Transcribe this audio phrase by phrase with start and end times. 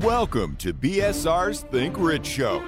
[0.00, 2.62] Welcome to BSR's Think Rich Show,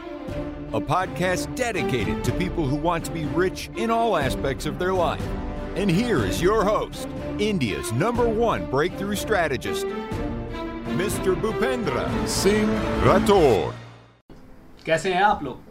[0.72, 4.92] a podcast dedicated to people who want to be rich in all aspects of their
[4.92, 5.22] life.
[5.76, 7.08] And here is your host,
[7.38, 9.86] India's number one breakthrough strategist,
[10.96, 11.34] Mr.
[11.40, 12.68] Bhupendra Singh
[13.04, 13.72] Rathore.
[14.84, 15.69] कैसे हैं आप लोग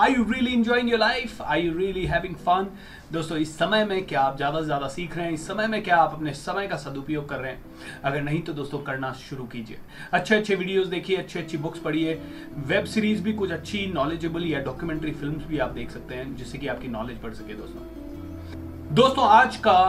[0.00, 2.66] I you really enjoying your life I you really having fun
[3.12, 5.32] दोस्तों, इस समय में क्या आप ज़्यादा से ज़्यादा सीख रहे हैं?
[5.32, 7.62] इस समय में क्या आप अपने समय का सदुपयोग कर रहे हैं?
[8.04, 9.78] अगर नहीं तो दोस्तों, करना शुरू कीजिए।
[10.12, 12.20] अच्छे अच्छे वीडियोस देखिए, अच्छी अच्छी बुक्स पढ़िए।
[12.66, 16.58] वेब सीरीज़ भी कुछ अच्छी नॉलेजेबल या डॉक्यूमेंट्री फ़िल्म भी आप देख सकते हैं, जिससे
[16.58, 19.80] कि आपकी नॉलेज बढ़ सके दोस्तों। दोस्तों, आज का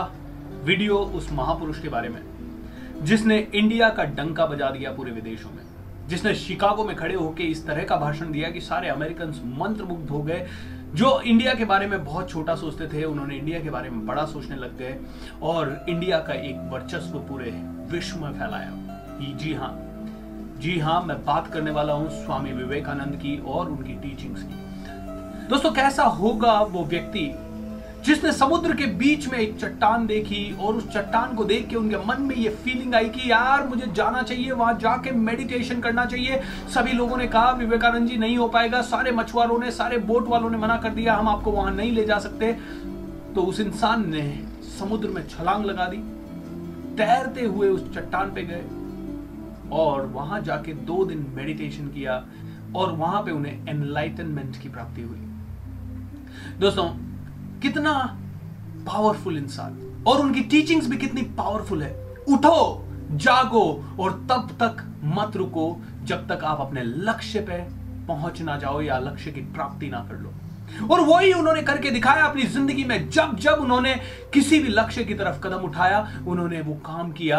[0.64, 2.22] वीडियो उस महापुरुष के बारे में,
[3.02, 5.64] जिसने इंडिया का डंका बजा दिया पूरे विदेशों में।
[6.08, 10.22] जिसने शिकागो में खड़े होकर इस तरह का भाषण दिया कि सारे अमेरिकन मंत्रमुग्ध हो
[10.22, 10.46] गए,
[10.94, 14.24] जो इंडिया के बारे में बहुत छोटा सोचते थे, उन्होंने इंडिया के बारे में बड़ा
[14.26, 14.96] सोचने लग गए
[15.42, 17.50] और इंडिया का एक वर्चस्व पूरे
[17.90, 18.70] विश्व में फैलाया।
[19.38, 19.72] जी हाँ
[20.60, 25.70] जी हाँ मैं बात करने वाला हूँ स्वामी विवेकानंद की और उनकी टीचिंग्स की। दोस्तों,
[25.72, 27.26] कैसा होगा वो व्यक्ति
[28.06, 31.96] जिसने समुद्र के बीच में एक चट्टान देखी और उस चट्टान को देख के उनके
[32.06, 36.40] मन में ये फीलिंग आई कि यार, मुझे जाना चाहिए, वहाँ जाके मेडिटेशन करना चाहिए।
[36.74, 40.50] सभी लोगों ने कहा, विवेकानंद जी, नहीं हो पाएगा। सारे मछुआरों ने, सारे बोट वालों
[40.50, 42.52] ने मना कर दिया। हम आपको वहाँ नहीं ले जा सकते।
[43.34, 44.22] तो उस इंसान ने
[44.78, 45.96] समुद्र में छलांग लगा दी,
[46.96, 48.64] तैरते हुए उस चट्टान पे गए
[49.72, 52.24] और वहाँ जाके दो दिन मेडिटेशन किया
[52.76, 55.18] और वहाँ पे उन्हें एनलाइटनमेंट की प्राप्ति हुई।
[56.60, 56.88] दोस्तों
[57.62, 57.92] कितना
[58.86, 61.94] पावरफुल इंसान। और उनकी टीचिंग्स भी कितनी पावरफुल है।
[62.28, 63.64] उठो, जागो
[64.00, 67.58] और तब तक मत रुको जब तक आप अपने लक्ष्य पे
[68.06, 70.32] पहुँच ना जाओ या लक्ष्य की प्राप्ति ना कर लो।
[70.90, 73.94] और वही उन्होंने करके दिखाया अपनी ज़िंदगी में। जब जब उन्होंने
[74.34, 77.38] किसी भी लक्ष्य की तरफ़ कदम उठाया, उन्होंने वो काम किया।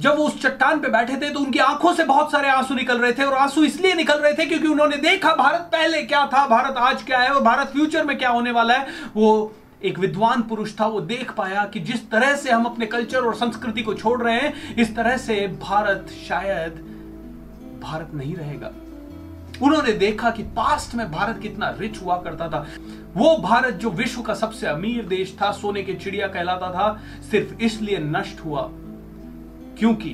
[0.00, 2.98] जब वो उस चट्टान पे बैठे थे तो उनकी आँखों से बहुत सारे आँसू निकल
[2.98, 6.46] रहे थे और आँसू इसलिए निकल रहे थे क्योंकि उन्होंने देखा भारत पहले क्या था,
[6.46, 9.52] भारत आज क्या है और भारत फ्यूचर में क्या होने वाला है। वो
[9.84, 13.34] एक विद्वान पुरुष था, वो देख पाया कि जिस तरह से हम अपने कल्चर और
[13.34, 16.72] संस्कृति को छोड़ रहे हैं, इस तरह से भारत शायद
[17.82, 18.72] भारत नहीं रहेगा।
[19.62, 22.66] उन्होंने देखा कि पास्ट में भारत कितना रिच हुआ करता था।
[23.16, 27.00] वो भारत जो विश्व का सबसे अमीर देश था, सोने के चिड़िया कहलाता था,
[27.30, 28.70] सिर्फ़ इसलिए नष्ट हुआ।
[29.80, 30.10] क्योंकि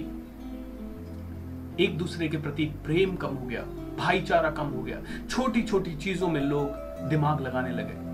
[1.84, 3.60] एक दूसरे के प्रति प्रेम कम हो गया,
[3.98, 4.98] भाईचारा कम हो गया
[5.30, 8.04] छोटी छोटी चीज़ों में लोग दिमाग लगाने लगे।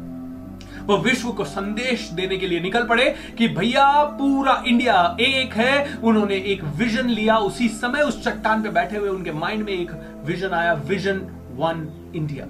[0.85, 3.05] वो विश्व को संदेश देने के लिए निकल पड़े
[3.39, 8.69] कि भैया, पूरा इंडिया एक है, उन्होंने एक विजन लिया, उसी समय उस चट्टान पे
[8.69, 9.91] बैठे हुए उनके माइंड में एक
[10.27, 11.21] विजन आया, विजन
[11.57, 12.47] वन इंडिया।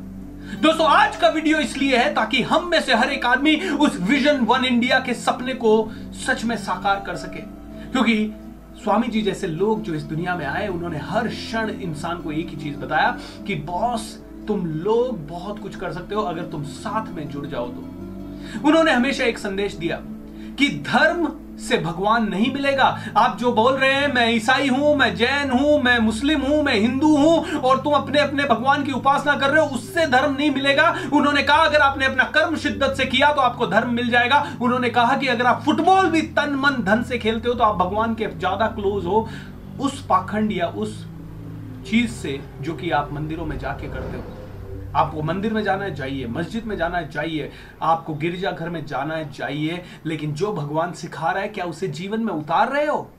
[0.63, 4.41] दोस्तों, आज का वीडियो इसलिए है ताकि हम में से हर एक आदमी उस विजन
[4.45, 5.91] वन इंडिया के सपने को
[6.27, 7.41] सच में साकार कर सके।
[7.93, 8.33] क्योंकि
[8.77, 12.49] स्वामी जी जैसे लोग जो इस दुनिया में आए, उन्होंने हर क्षण इंसान को एक
[12.49, 17.13] ही चीज़ बताया कि, बॉस, तुम लोग बहुत कुछ कर सकते हो, अगर तुम साथ
[17.13, 17.81] में जुड़ जाओ तो।
[18.69, 19.97] उन्होंने हमेशा एक संदेश दिया
[20.59, 22.85] कि धर्म से भगवान नहीं मिलेगा।
[23.17, 26.75] आप जो बोल रहे हैं, मैं ईसाई हूँ, मैं जैन हूँ, मैं मुस्लिम हूँ, मैं
[26.75, 30.51] हिंदू हूँ, और तुम अपने अपने भगवान की उपासना कर रहे हो, उससे धर्म नहीं
[30.51, 34.45] मिलेगा। उन्होंने कहा, अगर आपने अपना कर्म शिद्दत से किया तो आपको धर्म मिल जाएगा।
[34.63, 37.77] उन्होंने कहा कि अगर आप फुटबॉल भी तन मन धन से खेलते हो तो आप
[37.77, 39.29] भगवान के ज़्यादा क्लोज हो,
[39.81, 41.05] उस पाखंड या उस
[41.87, 44.42] चीज़ से जो कि आप मंदिरों में जाके करते हो।
[44.97, 49.15] आपको मंदिर में जाना है चाहिए मस्जिद में जाना है चाहिए आपको गिरजाघर में जाना
[49.15, 53.11] है, जाइए। लेकिन जो भगवान सिखा रहा है, क्या उसे जीवन में उतार रहे हो?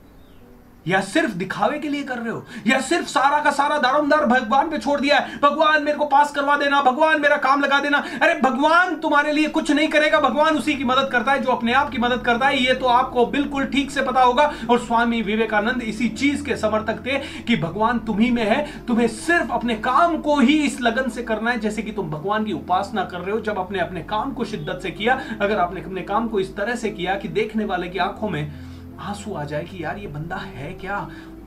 [0.88, 2.46] या सिर्फ़ दिखावे के लिए कर रहे हो?
[2.66, 5.36] या सिर्फ़ सारा का सारा दारोमदार भगवान पे छोड़ दिया है?
[5.36, 9.48] भगवान मेरे को पास करवा देना, भगवान मेरा काम लगा देना। अरे भगवान तुम्हारे लिए
[9.48, 12.46] कुछ नहीं करेगा, भगवान उसी की मदद करता है, जो अपने आप की मदद करता
[12.46, 16.56] है। ये तो आपको बिल्कुल ठीक से पता होगा। और स्वामी विवेकानंद इसी चीज़ के
[16.56, 21.10] समर्थक थे कि भगवान तुम्ही में है। तुम्हें सिर्फ़ अपने काम को ही इस लगन
[21.10, 24.00] से करना है, जैसे कि तुम भगवान की उपासना कर रहे हो, जब अपने अपने
[24.00, 27.28] काम को शिद्दत से किया। अगर आपने अपने काम को इस तरह से किया कि
[27.28, 30.98] देखने वाले की आँखों में आँसू आ जाए कि यार ये बंदा है क्या?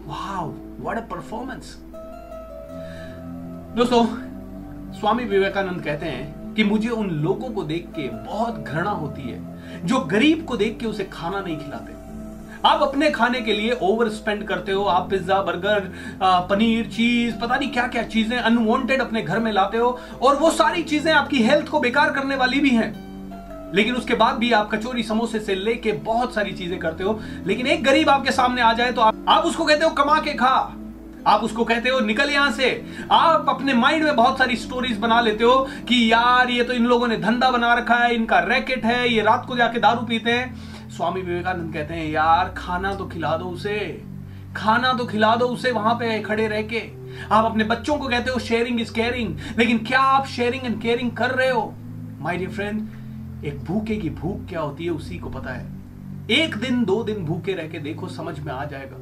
[0.05, 0.47] वाओ
[0.79, 1.75] व्हाट अ परफॉर्मेंस
[3.75, 4.05] दोस्तों,
[4.99, 9.85] स्वामी विवेकानंद कहते हैं कि मुझे उन लोगों को देख के बहुत घृणा होती है,
[9.85, 11.95] जो गरीब को देख के उसे खाना नहीं खिलाते।
[12.65, 15.91] आप अपने खाने के लिए ओवर स्पेंड करते हो, आप पिज्जा बर्गर
[16.49, 20.51] पनीर चीज़ पता नहीं क्या क्या चीज़ें अनवांटेड अपने घर में लाते हो, और वो
[20.51, 22.91] सारी चीज़ें आपकी हेल्थ को बेकार करने वाली भी हैं।
[23.75, 27.67] लेकिन उसके बाद भी आप कचोरी समोसे से लेके बहुत सारी चीज़ें करते हो। लेकिन
[27.67, 30.73] एक गरीब आपके सामने आ जाए तो आप, आप उसको कहते हो कमा के खा।
[31.27, 32.69] आप उसको कहते हो निकल यहाँ से।
[33.11, 35.55] आप अपने माइंड में बहुत सारी स्टोरीज बना लेते हो
[35.87, 39.21] कि यार ये तो इन लोगों ने धंधा बना रखा है इनका रैकेट है ये
[39.21, 43.45] रात को जाके दारू पीते हैं। स्वामी विवेकानंद कहते हैं यार खाना तो खिला दो
[43.45, 43.79] उसे।
[44.55, 46.81] खाना तो खिला दो उसे वहाँ पे खड़े रह के।
[47.31, 51.11] आप अपने बच्चों को कहते हो शेयरिंग इज़ केयरिंग लेकिन क्या आप शेयरिंग एंड केयरिंग
[51.11, 51.73] कर रहे हो?
[52.19, 52.87] माय डियर फ्रेंड
[53.45, 55.65] एक भूखे की भूख क्या होती है उसी को पता है।
[56.31, 58.97] एक दिन, दो दिन भूखे रह के देखो, समझ में आ जाएगा।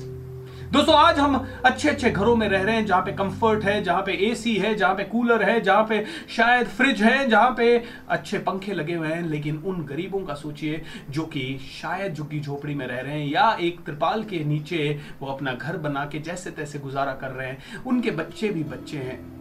[0.71, 4.01] दोस्तों, आज हम अच्छे अच्छे घरों में रह रहे हैं, जहाँ पे कंफर्ट है, जहाँ
[4.01, 8.37] पे एसी है, जहाँ पे कूलर है, जहाँ पे शायद फ्रिज है, जहाँ पे अच्छे
[8.37, 12.87] पंखे लगे हुए हैं। लेकिन उन गरीबों का सोचिए, जो कि शायद झुग्गी झोपड़ी में
[12.87, 16.79] रह रहे हैं, या एक त्रिपाल के नीचे वो अपना घर बना के जैसे तैसे
[16.79, 19.35] गुजारा कर रहे हैं। उनके बच्चे भी बच्चे हैं।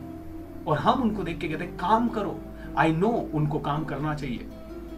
[0.65, 2.41] और हम उनको देख के कहते हैं, काम करो।
[2.79, 4.49] आई नो उनको काम करना चाहिए।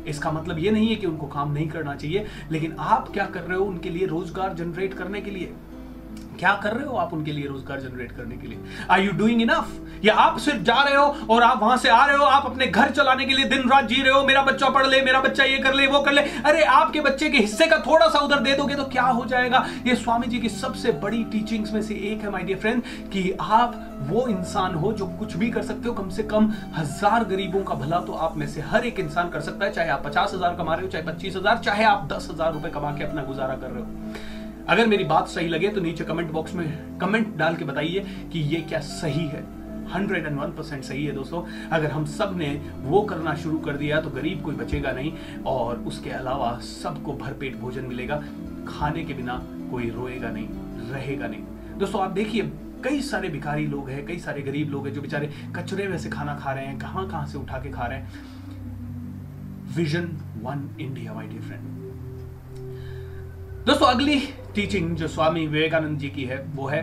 [0.07, 3.41] इसका मतलब ये नहीं है कि उनको काम नहीं करना चाहिए, लेकिन आप क्या कर
[3.41, 5.53] रहे हो उनके लिए रोज़गार जनरेट करने के लिए?
[6.39, 8.59] क्या कर रहे हो आप उनके लिए रोज़गार जनरेट करने के लिए?
[8.91, 12.05] आर यू डूइंग इनफ या आप सिर्फ़ जा रहे हो और आप वहाँ से आ
[12.07, 14.69] रहे हो, आप अपने घर चलाने के लिए दिन रात जी रहे हो, मेरा बच्चा
[14.71, 17.67] पढ़ ले, मेरा बच्चा ये कर ले, वो कर ले। अरे आपके बच्चे के हिस्से
[17.67, 19.65] का थोड़ा सा उधर दे दोगे तो क्या हो जाएगा?
[19.87, 22.83] ये स्वामी जी की सबसे बड़ी टीचिंग्स में से एक है माय डियर फ्रेंड
[23.13, 27.25] कि आप वो इंसान हो जो कुछ भी कर सकते हो, कम से कम हज़ार
[27.25, 30.05] गरीबों का भला तो आप में से हर एक इंसान कर सकता है, चाहे आप
[30.07, 33.71] पचास कमा रहे हो, चाहे पच्चीस चाहे आप दस रुपए कमा के अपना गुजारा कर
[33.71, 34.36] रहे हो।
[34.69, 38.01] अगर मेरी बात सही लगे तो नीचे कमेंट बॉक्स में कमेंट डाल के बताइए
[38.33, 39.45] कि ये क्या सही है।
[39.93, 41.43] हंड्रेड एंड वन परसेंट सही है दोस्तों।
[41.73, 45.13] अगर हम सबने वो करना शुरू कर दिया तो गरीब कोई बचेगा नहीं
[45.47, 48.17] और उसके अलावा सबको भरपेट भोजन मिलेगा।
[48.69, 49.39] खाने के बिना
[49.71, 50.49] कोई रोएगा नहीं,
[50.93, 52.43] रहेगा नहीं। दोस्तों, आप देखिए,
[52.85, 56.09] कई सारे भिखारी लोग हैं, कई सारे गरीब लोग हैं जो बेचारे कचरे में से
[56.11, 58.07] खाना खा रहे हैं, कहाँ कहाँ से उठा के खा रहे हैं।
[59.77, 60.09] Vision
[60.43, 61.75] one India my dear friend
[63.67, 64.21] दोस्तों, अगली
[64.57, 66.83] टीचिंग जो स्वामी विवेकानंद जी की है, वो है,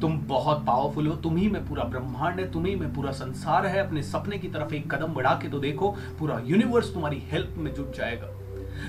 [0.00, 3.66] तुम बहुत पावरफुल हो, तुम ही में पूरा ब्रह्मांड है, तुम ही में पूरा संसार
[3.66, 7.54] है, अपने सपने की तरफ़ एक कदम बढ़ा के तो देखो, पूरा यूनिवर्स तुम्हारी हेल्प
[7.58, 8.26] में जुट जाएगा।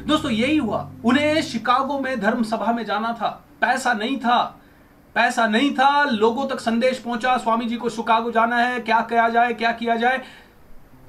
[0.08, 4.62] दोस्तों, यही हुआ। उन्हें शिकागो में धर्म सभा में जाना था। पैसा नहीं था।
[5.16, 9.30] पैसा नहीं था। लोगों तक संदेश पहुँचा, स्वामी जी को शिकागो जाना है, क्या किया
[9.30, 10.22] जाए, क्या किया जाए?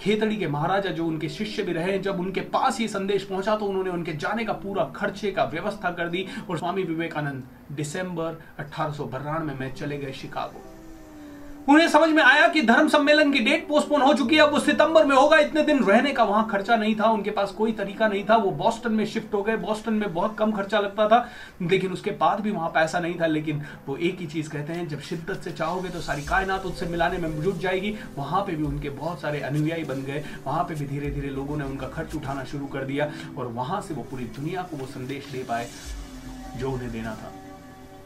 [0.00, 3.66] खेतड़ी के महाराजा जो उनके शिष्य भी रहे जब उनके पास ये संदेश पहुँचा तो
[3.66, 7.42] उन्होंने उनके जाने का पूरा खर्चे का व्यवस्था कर दी और स्वामी विवेकानंद,
[7.72, 10.67] दिसंबर अठारह में चले गए शिकागो।
[11.68, 14.60] उन्हें समझ में आया कि धर्म सम्मेलन की डेट पोस्टपोन हो चुकी है। अब वो
[14.60, 18.08] सितंबर में होगा। इतने दिन रहने का वहाँ खर्चा नहीं था। उनके पास कोई तरीका
[18.08, 21.28] नहीं था। वो बॉस्टन में शिफ्ट हो गए। बॉस्टन में बहुत कम खर्चा लगता था।
[21.62, 24.88] लेकिन उसके बाद भी वहाँ पैसा नहीं था। लेकिन वो एक ही चीज़ कहते हैं,
[24.88, 28.64] जब शिद्दत से चाहोगे तो सारी कायनात उससे मिलाने में जुट जाएगी। वहाँ पर भी
[28.64, 32.14] उनके बहुत सारे अनुयायी बन गए। वहाँ पर भी धीरे धीरे लोगों ने उनका खर्च
[32.14, 35.68] उठाना शुरू कर दिया और वहाँ से वो पूरी दुनिया को वो संदेश दे पाए
[36.56, 37.32] जो उन्हें देना था।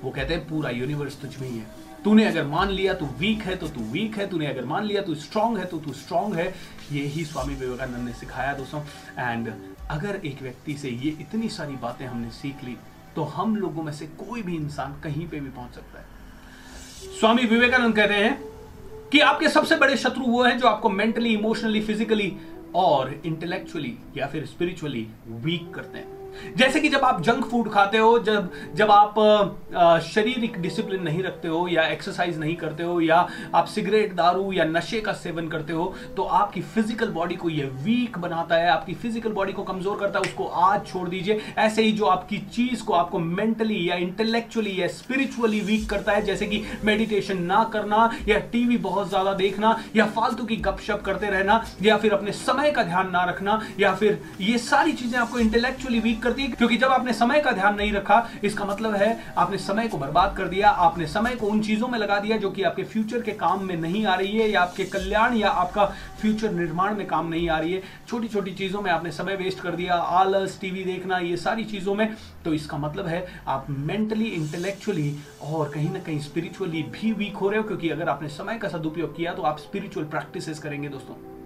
[0.05, 3.43] वो कहते हैं, पूरा यूनिवर्स तुझ में ही है। तूने अगर मान लिया तू वीक
[3.43, 6.35] है तो तू वीक है। तूने अगर मान लिया तू स्ट्रांग है तो तू स्ट्रांग
[6.35, 6.47] है।
[6.93, 8.81] ये ही स्वामी विवेकानंद ने सिखाया दोस्तों।
[9.19, 9.53] एंड
[9.91, 12.77] अगर एक व्यक्ति से ये इतनी सारी बातें हमने सीख ली
[13.17, 17.45] तो हम लोगों में से कोई भी इंसान कहीं पे भी पहुँच सकता है। स्वामी
[17.47, 18.41] विवेकानंद कहते हैं
[19.13, 22.33] कि आपके सबसे बड़े शत्रु वो हैं जो आपको मेंटली इमोशनली फिजिकली
[22.75, 26.22] और इंटेलेक्चुअली या फिर स्पिरिचुअली वीक करते हैं।
[26.57, 31.49] जैसे कि जब आप जंक फ़ूड खाते हो, जब जब आप शारीरिक डिसिप्लिन नहीं रखते
[31.49, 35.73] हो, या एक्सरसाइज नहीं करते हो, या आप सिगरेट दारू या नशे का सेवन करते
[35.73, 39.99] हो तो आपकी फ़िज़िकल बॉडी को ये वीक बनाता है, आपकी फ़िज़िकल बॉडी को कमज़ोर
[39.99, 43.97] करता है, उसको आज छोड़ दीजिए। ऐसे ही जो आपकी चीज़ को आपको मेंटली या
[43.99, 49.33] इंटेलेक्चुअली या स्पिरिचुअली वीक करता है, जैसे कि मेडिटेशन ना करना, या टीवी बहुत ज़्यादा
[49.35, 53.61] देखना, या फालतू की गपशप करते रहना, या फिर अपने समय का ध्यान ना रखना,
[53.81, 57.53] या फिर ये सारी चीज़ें आपको इंटेलेक्चुअली वीक करती है, क्योंकि जब आपने समय का
[57.53, 61.47] ध्यान नहीं रखा, इसका मतलब है आपने समय को बर्बाद कर दिया, आपने समय को
[61.47, 64.39] उन चीज़ों में लगा दिया जो कि आपके फ्यूचर के काम में नहीं आ रही
[64.39, 65.85] है, या आपके कल्याण या आपका
[66.21, 69.61] फ्यूचर निर्माण में काम नहीं आ रही है। छोटी छोटी चीज़ों में आपने समय वेस्ट
[69.61, 72.15] कर दिया, आलस टीवी देखना, ये सारी चीज़ों में
[72.45, 75.15] तो इसका मतलब है आप मेंटली इंटेलेक्चुअली
[75.45, 78.69] और कहीं ना कहीं स्पिरिचुअली भी वीक हो रहे हो, क्योंकि अगर आपने समय का
[78.69, 81.42] सदुपयोग किया तो आप स्पिरिचुअल प्रैक्टिसेस करेंगे दोस्तों।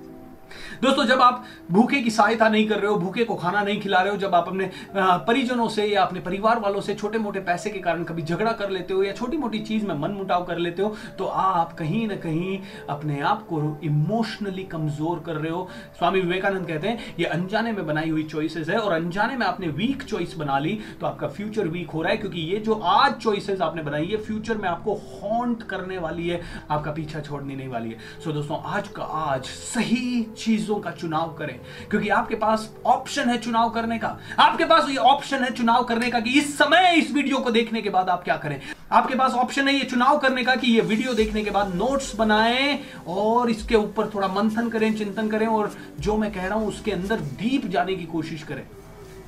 [0.82, 4.00] दोस्तों, जब आप भूखे की सहायता नहीं कर रहे हो, भूखे को खाना नहीं खिला
[4.00, 7.70] रहे हो, जब आप अपने परिजनों से या अपने परिवार वालों से छोटे मोटे पैसे
[7.70, 10.58] के कारण कभी झगड़ा कर लेते हो या छोटी मोटी चीज़ में मन मुटाव कर
[10.58, 12.58] लेते हो तो आप कहीं ना कहीं
[12.90, 17.86] अपने आप को इमोशनली कमज़ोर कर रहे हो। स्वामी विवेकानंद कहते हैं, ये अनजाने में
[17.86, 21.68] बनाई हुई चॉइसेस है और अनजाने में आपने वीक चॉइस बना ली तो आपका फ्यूचर
[21.68, 24.94] वीक हो रहा है, क्योंकि ये जो आज चॉइसेस आपने बनाई है फ्यूचर में आपको
[24.94, 29.44] हॉन्ट करने वाली है, आपका पीछा छोड़ने नहीं वाली है। सो दोस्तों, आज का आज
[29.44, 31.58] सही चीज़ों का चुनाव करें,
[31.90, 36.10] क्योंकि आपके पास ऑप्शन है चुनाव करने का। आपके पास ये ऑप्शन है चुनाव करने
[36.10, 38.60] का कि इस समय इस वीडियो को देखने के बाद आप क्या करें।
[38.92, 42.14] आपके पास ऑप्शन है ये चुनाव करने का कि ये वीडियो देखने के बाद नोट्स
[42.16, 46.68] बनाएँ और इसके ऊपर थोड़ा मंथन करें, चिंतन करें और जो मैं कह रहा हूँ
[46.68, 48.66] उसके अंदर डीप जाने की कोशिश करें।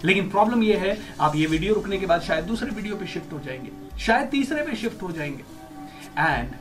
[0.05, 3.33] लेकिन प्रॉब्लम यह है, आप ये वीडियो रुकने के बाद शायद दूसरे वीडियो पे शिफ्ट
[3.33, 3.71] हो जाएँगे।
[4.01, 5.45] शायद तीसरे पे शिफ्ट हो जाएँगे।
[6.19, 6.53] एंड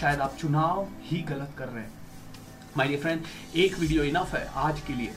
[0.00, 2.00] शायद आप चुनाव ही गलत कर रहे हैं।
[2.76, 3.22] माय डियर फ्रेंड
[3.56, 5.12] एक वीडियो इनफ है आज के लिए।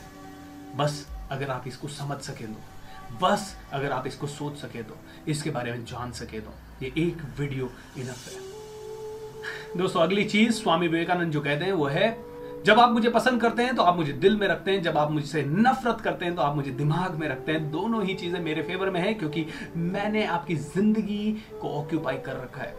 [0.76, 4.98] बस अगर आप इसको समझ सके तो। बस अगर आप इसको सोच सके तो।
[5.28, 10.88] इसके बारे में जान सके तो। ये एक वीडियो इनफ है। दोस्तों, अगली चीज़ स्वामी
[10.88, 12.18] विवेकानंद जो कहते हैं वो है,
[12.66, 15.12] जब आप मुझे पसंद करते हैं तो आप मुझे दिल में रखते हैं, जब आप
[15.12, 18.62] मुझसे नफरत करते हैं तो आप मुझे दिमाग में रखते हैं। दोनों ही चीज़ें मेरे
[18.64, 19.46] फेवर में है क्योंकि
[19.76, 21.32] मैंने आपकी ज़िंदगी
[21.62, 22.74] को ऑक्यूपाई कर रखा है।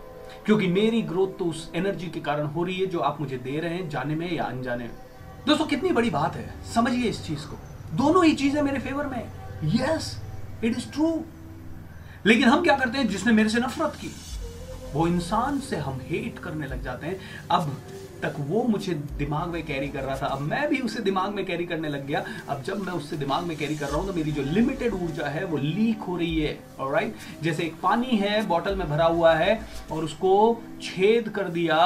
[0.47, 3.59] क्योंकि मेरी ग्रोथ तो उस एनर्जी के कारण हो रही है जो आप मुझे दे
[3.61, 4.95] रहे हैं, जाने में या अनजाने में।
[5.47, 7.59] दोस्तों, कितनी बड़ी बात है, समझिए इस चीज़ को।
[7.97, 9.23] दोनों ही चीज़ें मेरे फेवर में
[9.75, 10.16] यस
[10.64, 11.25] इट इज़ ट्रू
[12.26, 14.11] लेकिन हम क्या करते हैं, जिसने मेरे से नफरत की,
[14.92, 17.18] वो इंसान से हम हेट करने लग जाते हैं।
[17.50, 17.76] अब
[18.23, 21.44] तक वो मुझे दिमाग में कैरी कर रहा था। अब मैं भी उसे दिमाग में
[21.46, 24.12] कैरी करने लग गया। अब जब मैं उससे दिमाग में कैरी कर रहा हूँ तो
[24.12, 28.46] मेरी जो लिमिटेड ऊर्जा है, वो लीक हो रही है। राइट जैसे एक पानी है
[28.46, 29.61] बॉटल में भरा हुआ है,
[29.92, 31.76] और उसको छेद कर दिया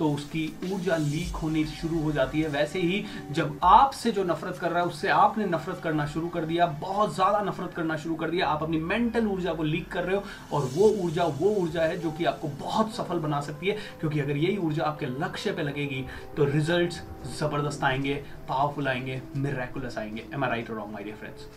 [0.00, 4.58] तो उसकी ऊर्जा लीक होनी शुरू हो जाती है। वैसे ही जब आपसे जो नफरत
[4.58, 8.14] कर रहा है, उससे आपने नफरत करना शुरू कर दिया, बहुत ज़्यादा नफरत करना शुरू
[8.14, 11.50] कर दिया, आप अपनी मेंटल ऊर्जा को लीक कर रहे हो और वो ऊर्जा वो
[11.56, 15.06] ऊर्जा है जो कि आपको बहुत सफल बना सकती है, क्योंकि अगर यही ऊर्जा आपके
[15.06, 16.04] लक्ष्य पे लगेगी
[16.36, 17.02] तो रिज़ल्ट
[17.38, 18.14] ज़बरदस्त आएँगे
[18.48, 21.48] पावरफुल आएँगे मिराकुलस आएँगे। Am I right wrong my dear friends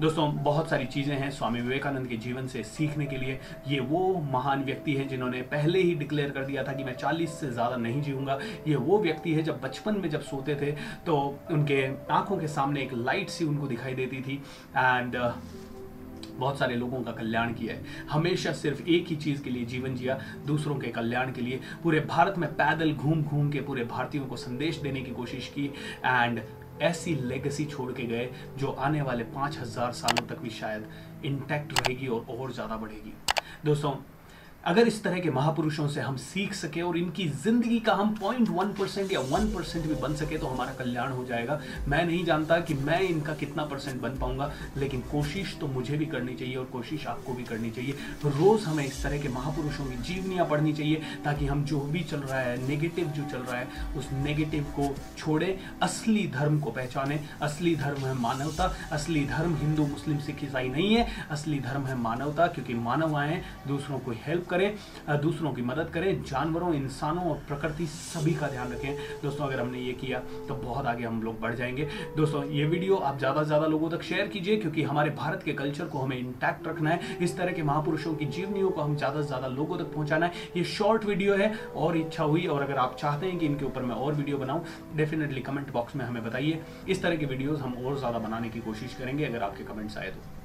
[0.00, 4.00] दोस्तों बहुत सारी चीज़ें हैं स्वामी विवेकानंद के जीवन से सीखने के लिए। ये वो
[4.32, 7.76] महान व्यक्ति हैं जिन्होंने पहले ही डिक्लेयर कर दिया था कि मैं 40 से ज़्यादा
[7.76, 10.72] नहीं जीऊँगा। ये वो व्यक्ति है जब बचपन में जब सोते थे
[11.06, 11.16] तो
[11.50, 14.40] उनके आँखों के सामने एक लाइट सी उनको दिखाई देती थी।
[14.76, 15.30] एंड uh,
[16.30, 19.94] बहुत सारे लोगों का कल्याण किया है। हमेशा सिर्फ़ एक ही चीज़ के लिए जीवन
[19.94, 24.26] जिया दूसरों के कल्याण के लिए। पूरे भारत में पैदल घूम घूम के पूरे भारतीयों
[24.26, 25.66] को संदेश देने की कोशिश की।
[26.04, 26.40] एंड
[26.82, 28.28] ऐसी लेगेसी छोड़ के गए
[28.58, 30.88] जो आने वाले पाँच हज़ार सालों तक भी शायद
[31.24, 33.12] इंटैक्ट रहेगी और और ज़्यादा बढ़ेगी।
[33.64, 33.94] दोस्तों
[34.66, 38.48] अगर इस तरह के महापुरुषों से हम सीख सके और इनकी ज़िंदगी का हम पॉइंट
[38.50, 42.24] वन परसेंट या वन परसेंट भी बन सके तो हमारा कल्याण हो जाएगा। मैं नहीं
[42.24, 46.56] जानता कि मैं इनका कितना परसेंट बन पाऊँगा, लेकिन कोशिश तो मुझे भी करनी चाहिए
[46.56, 50.46] और कोशिश आपको भी करनी चाहिए। तो रोज हमें इस तरह के महापुरुषों की जीवनियाँ
[50.48, 54.08] पढ़नी चाहिए ताकि हम जो भी चल रहा है नेगेटिव जो चल रहा है, उस
[54.14, 60.18] नेगेटिव को छोड़े, असली धर्म को पहचाने। असली धर्म है मानवता, असली धर्म हिंदू, मुस्लिम,
[60.20, 65.20] सिख, ईसाई नहीं है। असली धर्म है मानवता, क्योंकि मानव आए दूसरों को हेल्प करें
[65.20, 69.78] दूसरों की मदद करें, जानवरों, इंसानों और प्रकृति सभी का ध्यान रखें। दोस्तों, अगर हमने
[69.80, 70.18] ये किया
[70.48, 73.90] तो बहुत आगे हम लोग बढ़ जाएँगे। दोस्तों, ये वीडियो आप ज़्यादा से ज़्यादा लोगों
[73.90, 77.52] तक शेयर कीजिए, क्योंकि हमारे भारत के कल्चर को हमें इंटैक्ट रखना है। इस तरह
[77.52, 81.04] के महापुरुषों की जीवनियों को हम ज़्यादा से ज़्यादा लोगों तक पहुंचाना है। ये शॉर्ट
[81.04, 84.14] वीडियो है, और इच्छा हुई, और अगर आप चाहते हैं कि इनके ऊपर मैं और
[84.14, 84.64] वीडियो बनाऊँ
[84.96, 88.60] डेफिनेटली कमेंट बॉक्स में हमें बताइए। इस तरह के वीडियोस हम और ज़्यादा बनाने की
[88.60, 90.43] कोशिश करेंगे, अगर आपके कमेंट्स आए तो।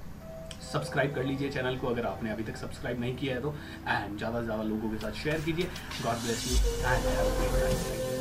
[0.73, 3.55] सब्सक्राइब कर लीजिए चैनल को अगर आपने अभी तक सब्सक्राइब नहीं किया है तो
[3.87, 5.65] एंड ज़्यादा से ज़्यादा लोगों के साथ शेयर कीजिए।
[6.03, 8.18] God bless you and have